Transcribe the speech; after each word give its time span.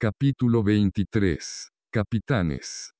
Capítulo 0.00 0.62
23. 0.62 1.70
Capitanes. 1.90 2.92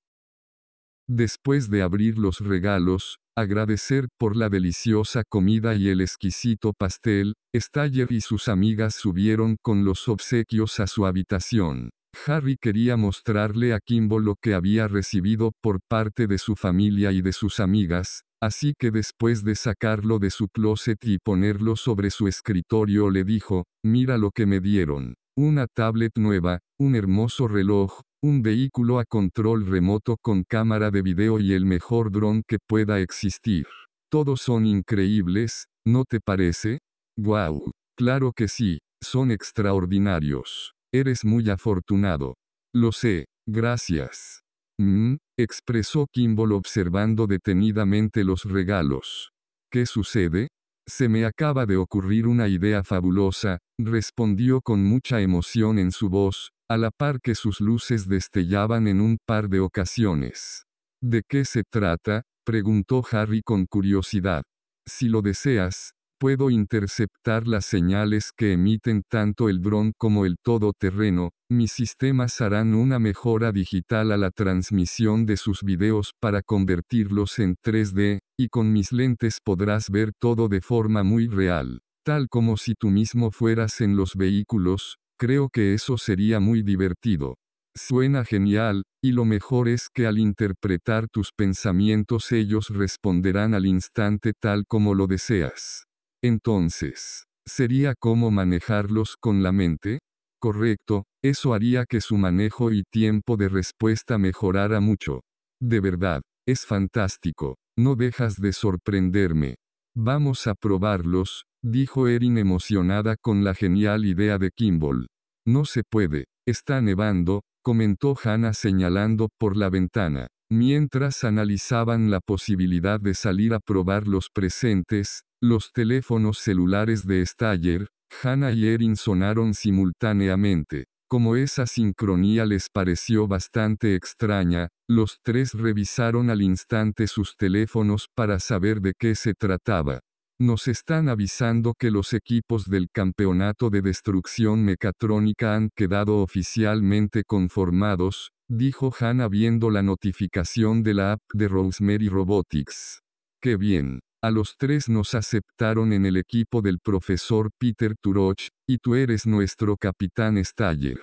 Después 1.08 1.70
de 1.70 1.82
abrir 1.82 2.18
los 2.18 2.40
regalos, 2.40 3.18
agradecer 3.36 4.08
por 4.18 4.34
la 4.34 4.48
deliciosa 4.48 5.22
comida 5.22 5.76
y 5.76 5.90
el 5.90 6.00
exquisito 6.00 6.72
pastel, 6.76 7.34
Staller 7.54 8.10
y 8.10 8.20
sus 8.20 8.48
amigas 8.48 8.96
subieron 8.96 9.58
con 9.62 9.84
los 9.84 10.08
obsequios 10.08 10.80
a 10.80 10.88
su 10.88 11.06
habitación. 11.06 11.90
Harry 12.26 12.56
quería 12.60 12.96
mostrarle 12.96 13.74
a 13.74 13.78
Kimbo 13.78 14.18
lo 14.18 14.34
que 14.34 14.54
había 14.54 14.88
recibido 14.88 15.52
por 15.62 15.78
parte 15.88 16.26
de 16.26 16.38
su 16.38 16.56
familia 16.56 17.12
y 17.12 17.22
de 17.22 17.32
sus 17.32 17.60
amigas, 17.60 18.22
así 18.42 18.74
que 18.76 18.90
después 18.90 19.44
de 19.44 19.54
sacarlo 19.54 20.18
de 20.18 20.30
su 20.30 20.48
closet 20.48 20.98
y 21.04 21.18
ponerlo 21.18 21.76
sobre 21.76 22.10
su 22.10 22.26
escritorio 22.26 23.08
le 23.08 23.22
dijo, 23.22 23.66
mira 23.84 24.18
lo 24.18 24.32
que 24.32 24.46
me 24.46 24.58
dieron. 24.58 25.14
Una 25.40 25.68
tablet 25.68 26.18
nueva, 26.18 26.58
un 26.80 26.96
hermoso 26.96 27.46
reloj, 27.46 28.00
un 28.20 28.42
vehículo 28.42 28.98
a 28.98 29.04
control 29.04 29.68
remoto 29.68 30.16
con 30.20 30.42
cámara 30.42 30.90
de 30.90 31.00
video 31.00 31.38
y 31.38 31.52
el 31.52 31.64
mejor 31.64 32.10
dron 32.10 32.42
que 32.44 32.58
pueda 32.58 32.98
existir. 32.98 33.68
Todos 34.10 34.40
son 34.40 34.66
increíbles, 34.66 35.66
¿no 35.86 36.02
te 36.02 36.18
parece? 36.18 36.80
¡Guau! 37.16 37.70
Claro 37.96 38.32
que 38.34 38.48
sí, 38.48 38.78
son 39.00 39.30
extraordinarios. 39.30 40.72
Eres 40.92 41.24
muy 41.24 41.48
afortunado. 41.50 42.34
Lo 42.74 42.90
sé, 42.90 43.26
gracias. 43.46 44.40
Mmm, 44.80 45.18
expresó 45.38 46.08
Kimball 46.12 46.50
observando 46.50 47.28
detenidamente 47.28 48.24
los 48.24 48.42
regalos. 48.42 49.30
¿Qué 49.70 49.86
sucede? 49.86 50.48
Se 50.88 51.06
me 51.06 51.26
acaba 51.26 51.66
de 51.66 51.76
ocurrir 51.76 52.26
una 52.26 52.48
idea 52.48 52.82
fabulosa, 52.82 53.58
respondió 53.78 54.62
con 54.62 54.82
mucha 54.82 55.20
emoción 55.20 55.78
en 55.78 55.92
su 55.92 56.08
voz, 56.08 56.50
a 56.66 56.78
la 56.78 56.90
par 56.90 57.20
que 57.20 57.34
sus 57.34 57.60
luces 57.60 58.08
destellaban 58.08 58.88
en 58.88 59.02
un 59.02 59.18
par 59.26 59.50
de 59.50 59.60
ocasiones. 59.60 60.64
¿De 61.02 61.22
qué 61.28 61.44
se 61.44 61.62
trata? 61.70 62.22
preguntó 62.42 63.04
Harry 63.12 63.42
con 63.42 63.66
curiosidad. 63.66 64.42
Si 64.86 65.10
lo 65.10 65.20
deseas, 65.20 65.92
puedo 66.18 66.50
interceptar 66.50 67.46
las 67.46 67.64
señales 67.64 68.32
que 68.36 68.52
emiten 68.52 69.02
tanto 69.08 69.48
el 69.48 69.60
dron 69.62 69.92
como 69.96 70.26
el 70.26 70.36
todoterreno, 70.42 71.30
mis 71.50 71.72
sistemas 71.72 72.40
harán 72.40 72.74
una 72.74 72.98
mejora 72.98 73.52
digital 73.52 74.12
a 74.12 74.16
la 74.16 74.30
transmisión 74.30 75.24
de 75.26 75.36
sus 75.36 75.62
videos 75.62 76.12
para 76.20 76.42
convertirlos 76.42 77.38
en 77.38 77.54
3D, 77.64 78.18
y 78.38 78.48
con 78.48 78.72
mis 78.72 78.92
lentes 78.92 79.38
podrás 79.42 79.90
ver 79.90 80.12
todo 80.20 80.48
de 80.48 80.60
forma 80.60 81.02
muy 81.02 81.28
real, 81.28 81.80
tal 82.04 82.28
como 82.28 82.56
si 82.56 82.74
tú 82.74 82.90
mismo 82.90 83.30
fueras 83.30 83.80
en 83.80 83.96
los 83.96 84.14
vehículos, 84.14 84.98
creo 85.18 85.48
que 85.48 85.74
eso 85.74 85.98
sería 85.98 86.40
muy 86.40 86.62
divertido. 86.62 87.36
Suena 87.76 88.24
genial, 88.24 88.82
y 89.02 89.12
lo 89.12 89.24
mejor 89.24 89.68
es 89.68 89.88
que 89.88 90.06
al 90.06 90.18
interpretar 90.18 91.06
tus 91.08 91.30
pensamientos 91.32 92.32
ellos 92.32 92.70
responderán 92.70 93.54
al 93.54 93.66
instante 93.66 94.32
tal 94.38 94.64
como 94.66 94.94
lo 94.94 95.06
deseas. 95.06 95.84
Entonces, 96.22 97.24
¿sería 97.46 97.94
cómo 97.98 98.30
manejarlos 98.30 99.16
con 99.16 99.42
la 99.42 99.52
mente? 99.52 100.00
Correcto, 100.40 101.04
eso 101.22 101.54
haría 101.54 101.84
que 101.84 102.00
su 102.00 102.16
manejo 102.16 102.72
y 102.72 102.82
tiempo 102.90 103.36
de 103.36 103.48
respuesta 103.48 104.18
mejorara 104.18 104.80
mucho. 104.80 105.20
De 105.60 105.80
verdad, 105.80 106.22
es 106.46 106.64
fantástico, 106.64 107.56
no 107.76 107.96
dejas 107.96 108.36
de 108.36 108.52
sorprenderme. 108.52 109.56
Vamos 109.96 110.46
a 110.46 110.54
probarlos, 110.54 111.44
dijo 111.62 112.08
Erin 112.08 112.38
emocionada 112.38 113.16
con 113.20 113.42
la 113.42 113.54
genial 113.54 114.04
idea 114.04 114.38
de 114.38 114.50
Kimball. 114.50 115.08
No 115.46 115.64
se 115.64 115.82
puede, 115.82 116.24
está 116.46 116.80
nevando, 116.80 117.42
comentó 117.62 118.16
Hannah 118.22 118.54
señalando 118.54 119.28
por 119.38 119.56
la 119.56 119.70
ventana. 119.70 120.28
Mientras 120.50 121.24
analizaban 121.24 122.10
la 122.10 122.20
posibilidad 122.20 123.00
de 123.00 123.14
salir 123.14 123.52
a 123.52 123.60
probar 123.60 124.08
los 124.08 124.30
presentes, 124.32 125.22
los 125.40 125.72
teléfonos 125.72 126.38
celulares 126.38 127.06
de 127.06 127.24
Staller, 127.24 127.88
Hannah 128.22 128.52
y 128.52 128.66
Erin 128.66 128.96
sonaron 128.96 129.54
simultáneamente. 129.54 130.86
Como 131.08 131.36
esa 131.36 131.66
sincronía 131.66 132.44
les 132.44 132.68
pareció 132.70 133.26
bastante 133.26 133.94
extraña, 133.94 134.68
los 134.88 135.20
tres 135.22 135.54
revisaron 135.54 136.28
al 136.28 136.42
instante 136.42 137.06
sus 137.06 137.36
teléfonos 137.36 138.08
para 138.14 138.40
saber 138.40 138.80
de 138.80 138.92
qué 138.98 139.14
se 139.14 139.32
trataba. 139.34 140.00
Nos 140.38 140.68
están 140.68 141.08
avisando 141.08 141.74
que 141.74 141.90
los 141.90 142.12
equipos 142.12 142.66
del 142.66 142.88
campeonato 142.92 143.70
de 143.70 143.82
destrucción 143.82 144.64
mecatrónica 144.64 145.56
han 145.56 145.70
quedado 145.74 146.22
oficialmente 146.22 147.24
conformados, 147.24 148.30
dijo 148.48 148.92
Hannah 148.98 149.28
viendo 149.28 149.70
la 149.70 149.82
notificación 149.82 150.82
de 150.82 150.94
la 150.94 151.12
app 151.12 151.20
de 151.32 151.48
Rosemary 151.48 152.08
Robotics. 152.08 153.00
¡Qué 153.40 153.56
bien! 153.56 154.00
A 154.20 154.32
los 154.32 154.56
tres 154.58 154.88
nos 154.88 155.14
aceptaron 155.14 155.92
en 155.92 156.04
el 156.04 156.16
equipo 156.16 156.60
del 156.60 156.80
profesor 156.80 157.50
Peter 157.56 157.94
Turoch, 158.00 158.48
y 158.68 158.78
tú 158.78 158.96
eres 158.96 159.26
nuestro 159.26 159.76
capitán 159.76 160.44
Staller. 160.44 160.98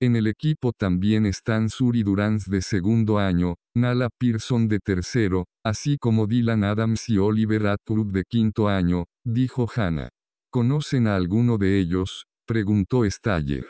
En 0.00 0.14
el 0.14 0.28
equipo 0.28 0.72
también 0.72 1.26
están 1.26 1.68
Suri 1.68 2.04
Durans 2.04 2.48
de 2.48 2.62
segundo 2.62 3.18
año, 3.18 3.56
Nala 3.74 4.08
Pearson 4.08 4.68
de 4.68 4.78
tercero, 4.78 5.46
así 5.64 5.98
como 5.98 6.28
Dylan 6.28 6.62
Adams 6.62 7.08
y 7.08 7.18
Oliver 7.18 7.66
Atwood 7.66 8.12
de 8.12 8.22
quinto 8.22 8.68
año, 8.68 9.06
dijo 9.26 9.68
Hannah. 9.74 10.10
¿Conocen 10.52 11.08
a 11.08 11.16
alguno 11.16 11.58
de 11.58 11.80
ellos? 11.80 12.26
preguntó 12.46 13.04
Staller. 13.04 13.66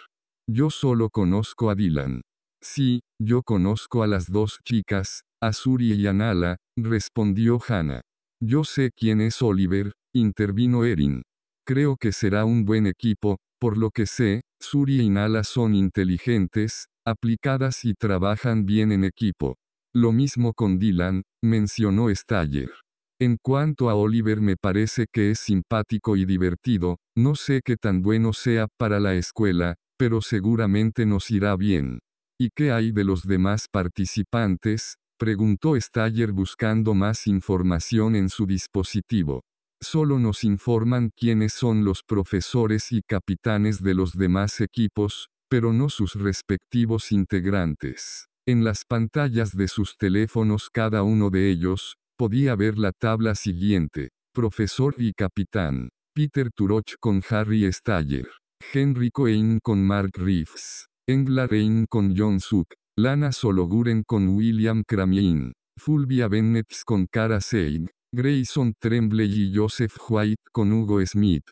Yo 0.46 0.68
solo 0.68 1.08
conozco 1.08 1.70
a 1.70 1.74
Dylan. 1.74 2.20
Sí, 2.62 3.00
yo 3.18 3.42
conozco 3.42 4.02
a 4.02 4.06
las 4.06 4.30
dos 4.30 4.60
chicas, 4.62 5.22
a 5.40 5.54
Suri 5.54 5.94
y 5.94 6.06
a 6.06 6.12
Nala, 6.12 6.58
respondió 6.76 7.58
Hannah. 7.66 8.02
Yo 8.42 8.64
sé 8.64 8.90
quién 8.96 9.20
es 9.20 9.42
Oliver, 9.42 9.92
intervino 10.14 10.84
Erin. 10.86 11.22
Creo 11.66 11.96
que 11.96 12.10
será 12.10 12.46
un 12.46 12.64
buen 12.64 12.86
equipo, 12.86 13.36
por 13.60 13.76
lo 13.76 13.90
que 13.90 14.06
sé, 14.06 14.40
Suri 14.60 15.02
y 15.02 15.10
Nala 15.10 15.44
son 15.44 15.74
inteligentes, 15.74 16.86
aplicadas 17.06 17.84
y 17.84 17.92
trabajan 17.92 18.64
bien 18.64 18.92
en 18.92 19.04
equipo. 19.04 19.56
Lo 19.94 20.12
mismo 20.12 20.54
con 20.54 20.78
Dylan, 20.78 21.22
mencionó 21.44 22.08
Staller. 22.14 22.70
En 23.20 23.36
cuanto 23.36 23.90
a 23.90 23.94
Oliver 23.94 24.40
me 24.40 24.56
parece 24.56 25.06
que 25.12 25.32
es 25.32 25.40
simpático 25.40 26.16
y 26.16 26.24
divertido, 26.24 26.96
no 27.14 27.34
sé 27.34 27.60
qué 27.62 27.76
tan 27.76 28.00
bueno 28.00 28.32
sea 28.32 28.68
para 28.78 29.00
la 29.00 29.14
escuela, 29.16 29.74
pero 29.98 30.22
seguramente 30.22 31.04
nos 31.04 31.30
irá 31.30 31.54
bien. 31.56 31.98
¿Y 32.40 32.48
qué 32.56 32.72
hay 32.72 32.92
de 32.92 33.04
los 33.04 33.26
demás 33.26 33.66
participantes? 33.70 34.94
Preguntó 35.20 35.78
Staller 35.78 36.32
buscando 36.32 36.94
más 36.94 37.26
información 37.26 38.16
en 38.16 38.30
su 38.30 38.46
dispositivo. 38.46 39.42
Solo 39.78 40.18
nos 40.18 40.44
informan 40.44 41.10
quiénes 41.14 41.52
son 41.52 41.84
los 41.84 42.02
profesores 42.02 42.90
y 42.90 43.02
capitanes 43.02 43.82
de 43.82 43.92
los 43.92 44.16
demás 44.16 44.62
equipos, 44.62 45.28
pero 45.50 45.74
no 45.74 45.90
sus 45.90 46.14
respectivos 46.14 47.12
integrantes. 47.12 48.28
En 48.46 48.64
las 48.64 48.86
pantallas 48.86 49.54
de 49.54 49.68
sus 49.68 49.98
teléfonos 49.98 50.70
cada 50.72 51.02
uno 51.02 51.28
de 51.28 51.50
ellos, 51.50 51.96
podía 52.16 52.56
ver 52.56 52.78
la 52.78 52.92
tabla 52.92 53.34
siguiente. 53.34 54.12
Profesor 54.32 54.94
y 54.96 55.12
capitán. 55.12 55.90
Peter 56.14 56.50
Turoch 56.50 56.94
con 56.98 57.22
Harry 57.28 57.70
Staller. 57.70 58.26
Henry 58.72 59.10
Cohen 59.10 59.58
con 59.62 59.86
Mark 59.86 60.12
Reeves. 60.14 60.86
Engla 61.06 61.46
Rain 61.46 61.84
con 61.90 62.14
John 62.16 62.40
Suk. 62.40 62.79
Lana 63.02 63.32
Sologuren 63.32 64.02
con 64.06 64.28
William 64.28 64.82
Cramien, 64.86 65.54
Fulvia 65.78 66.28
Bennett 66.28 66.66
con 66.84 67.06
Cara 67.06 67.40
Seig, 67.40 67.88
Grayson 68.14 68.74
Tremblay 68.78 69.32
y 69.32 69.56
Joseph 69.56 69.96
White 70.06 70.42
con 70.52 70.70
Hugo 70.70 71.00
Smith. 71.06 71.44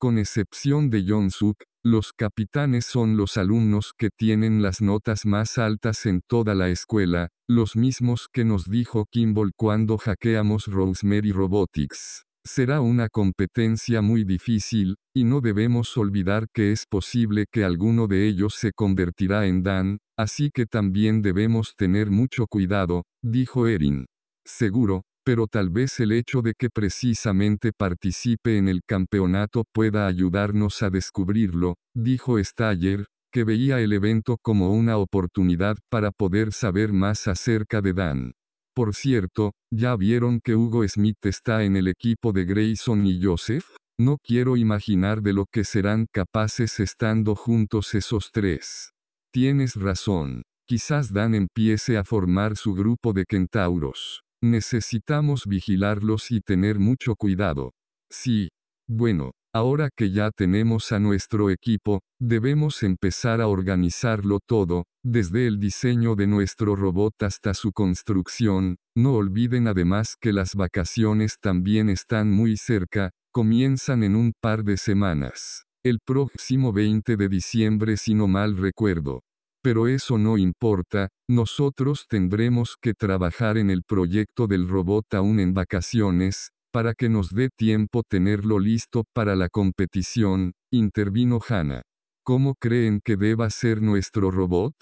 Con 0.00 0.18
excepción 0.18 0.90
de 0.90 1.04
John 1.06 1.30
Suk, 1.30 1.58
los 1.84 2.12
capitanes 2.12 2.86
son 2.86 3.16
los 3.16 3.36
alumnos 3.36 3.92
que 3.96 4.08
tienen 4.10 4.62
las 4.62 4.80
notas 4.80 5.26
más 5.26 5.58
altas 5.58 6.06
en 6.06 6.22
toda 6.26 6.56
la 6.56 6.70
escuela, 6.70 7.28
los 7.48 7.76
mismos 7.76 8.26
que 8.32 8.44
nos 8.44 8.68
dijo 8.68 9.06
Kimball 9.08 9.52
cuando 9.56 9.98
hackeamos 9.98 10.66
Rosemary 10.66 11.30
Robotics. 11.30 12.24
Será 12.44 12.80
una 12.80 13.08
competencia 13.08 14.02
muy 14.02 14.24
difícil, 14.24 14.96
y 15.14 15.22
no 15.22 15.40
debemos 15.40 15.96
olvidar 15.96 16.46
que 16.52 16.72
es 16.72 16.84
posible 16.84 17.46
que 17.48 17.62
alguno 17.62 18.08
de 18.08 18.26
ellos 18.26 18.54
se 18.54 18.72
convertirá 18.72 19.46
en 19.46 19.62
Dan, 19.62 19.98
así 20.16 20.50
que 20.52 20.66
también 20.66 21.22
debemos 21.22 21.74
tener 21.76 22.10
mucho 22.10 22.46
cuidado, 22.46 23.04
dijo 23.22 23.66
Erin. 23.66 24.06
Seguro, 24.44 25.02
pero 25.24 25.48
tal 25.48 25.70
vez 25.70 25.98
el 25.98 26.12
hecho 26.12 26.40
de 26.40 26.54
que 26.56 26.70
precisamente 26.70 27.72
participe 27.76 28.58
en 28.58 28.68
el 28.68 28.82
campeonato 28.86 29.64
pueda 29.72 30.06
ayudarnos 30.06 30.82
a 30.82 30.90
descubrirlo, 30.90 31.74
dijo 31.94 32.38
Staller, 32.42 33.06
que 33.32 33.44
veía 33.44 33.80
el 33.80 33.92
evento 33.92 34.38
como 34.40 34.72
una 34.72 34.98
oportunidad 34.98 35.76
para 35.90 36.10
poder 36.12 36.52
saber 36.52 36.92
más 36.92 37.26
acerca 37.26 37.82
de 37.82 37.92
Dan. 37.92 38.32
Por 38.74 38.94
cierto, 38.94 39.52
¿ya 39.70 39.96
vieron 39.96 40.40
que 40.40 40.54
Hugo 40.54 40.86
Smith 40.86 41.24
está 41.24 41.64
en 41.64 41.76
el 41.76 41.88
equipo 41.88 42.32
de 42.32 42.44
Grayson 42.44 43.06
y 43.06 43.20
Joseph? 43.22 43.64
No 43.98 44.18
quiero 44.22 44.56
imaginar 44.56 45.22
de 45.22 45.32
lo 45.32 45.46
que 45.50 45.64
serán 45.64 46.06
capaces 46.12 46.78
estando 46.80 47.34
juntos 47.34 47.94
esos 47.94 48.30
tres. 48.30 48.92
Tienes 49.36 49.74
razón. 49.74 50.40
Quizás 50.66 51.12
Dan 51.12 51.34
empiece 51.34 51.98
a 51.98 52.04
formar 52.04 52.56
su 52.56 52.72
grupo 52.72 53.12
de 53.12 53.26
centauros. 53.28 54.22
Necesitamos 54.42 55.44
vigilarlos 55.46 56.30
y 56.30 56.40
tener 56.40 56.78
mucho 56.78 57.16
cuidado. 57.16 57.74
Sí. 58.10 58.48
Bueno, 58.88 59.32
ahora 59.54 59.90
que 59.94 60.10
ya 60.10 60.30
tenemos 60.30 60.90
a 60.90 61.00
nuestro 61.00 61.50
equipo, 61.50 62.00
debemos 62.18 62.82
empezar 62.82 63.42
a 63.42 63.48
organizarlo 63.48 64.38
todo, 64.48 64.84
desde 65.04 65.46
el 65.46 65.60
diseño 65.60 66.14
de 66.14 66.28
nuestro 66.28 66.74
robot 66.74 67.22
hasta 67.22 67.52
su 67.52 67.72
construcción. 67.72 68.76
No 68.96 69.16
olviden 69.16 69.68
además 69.68 70.14
que 70.18 70.32
las 70.32 70.54
vacaciones 70.54 71.36
también 71.42 71.90
están 71.90 72.30
muy 72.30 72.56
cerca, 72.56 73.10
comienzan 73.34 74.02
en 74.02 74.16
un 74.16 74.32
par 74.40 74.64
de 74.64 74.78
semanas. 74.78 75.66
El 75.84 75.98
próximo 76.00 76.72
20 76.72 77.18
de 77.18 77.28
diciembre 77.28 77.98
si 77.98 78.14
no 78.14 78.26
mal 78.28 78.56
recuerdo. 78.56 79.25
Pero 79.66 79.88
eso 79.88 80.16
no 80.16 80.38
importa, 80.38 81.08
nosotros 81.28 82.06
tendremos 82.08 82.76
que 82.80 82.94
trabajar 82.94 83.58
en 83.58 83.68
el 83.68 83.82
proyecto 83.82 84.46
del 84.46 84.68
robot 84.68 85.12
aún 85.14 85.40
en 85.40 85.54
vacaciones, 85.54 86.50
para 86.72 86.94
que 86.94 87.08
nos 87.08 87.34
dé 87.34 87.48
tiempo 87.48 88.04
tenerlo 88.08 88.60
listo 88.60 89.02
para 89.12 89.34
la 89.34 89.48
competición, 89.48 90.52
intervino 90.72 91.40
Hannah. 91.48 91.82
¿Cómo 92.24 92.54
creen 92.54 93.00
que 93.04 93.16
deba 93.16 93.50
ser 93.50 93.82
nuestro 93.82 94.30
robot? 94.30 94.72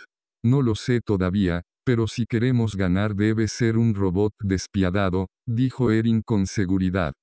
No 0.45 0.61
lo 0.61 0.75
sé 0.75 1.01
todavía, 1.01 1.63
pero 1.87 2.07
si 2.07 2.27
queremos 2.27 2.77
ganar 2.77 3.15
debe 3.15 3.49
ser 3.49 3.79
un 3.79 3.95
robot 3.95 4.35
despiadado, 4.43 5.29
dijo 5.47 5.93
Erin 5.93 6.21
con 6.21 6.47
seguridad. 6.47 7.15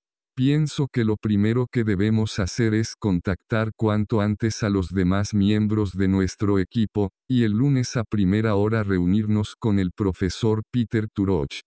Pienso 0.43 0.87
que 0.87 1.05
lo 1.05 1.17
primero 1.17 1.67
que 1.71 1.83
debemos 1.83 2.39
hacer 2.39 2.73
es 2.73 2.95
contactar 2.95 3.73
cuanto 3.77 4.21
antes 4.21 4.63
a 4.63 4.71
los 4.71 4.89
demás 4.89 5.35
miembros 5.35 5.95
de 5.95 6.07
nuestro 6.07 6.57
equipo, 6.57 7.11
y 7.29 7.43
el 7.43 7.51
lunes 7.51 7.95
a 7.95 8.03
primera 8.03 8.55
hora 8.55 8.81
reunirnos 8.81 9.55
con 9.55 9.77
el 9.77 9.91
profesor 9.91 10.63
Peter 10.71 11.07
Turoch. 11.13 11.59